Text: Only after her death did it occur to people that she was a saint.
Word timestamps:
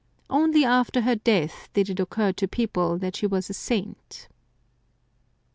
Only 0.31 0.65
after 0.65 1.01
her 1.01 1.13
death 1.15 1.69
did 1.75 1.87
it 1.87 1.99
occur 1.99 2.31
to 2.31 2.47
people 2.47 2.97
that 2.97 3.17
she 3.17 3.27
was 3.27 3.51
a 3.51 3.53
saint. 3.53 4.27